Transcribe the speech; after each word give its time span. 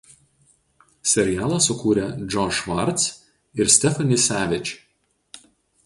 Serialą 1.11 1.59
sukūrė 1.67 2.07
Josh 2.37 2.57
Schwartz 2.63 3.07
ir 3.63 3.73
Stephanie 3.79 4.21
Savage. 4.29 5.49